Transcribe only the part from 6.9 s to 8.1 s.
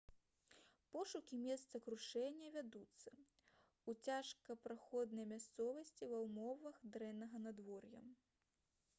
дрэннага надвор'я